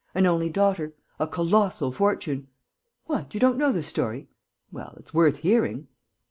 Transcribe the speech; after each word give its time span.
An 0.15 0.25
only 0.25 0.49
daughter. 0.49 0.95
A 1.19 1.27
colossal 1.27 1.91
fortune.... 1.91 2.47
What! 3.05 3.35
You 3.35 3.39
don't 3.39 3.59
know 3.59 3.71
the 3.71 3.83
story? 3.83 4.29
Well, 4.71 4.95
it's 4.97 5.13
worth 5.13 5.37
hearing." 5.37 5.89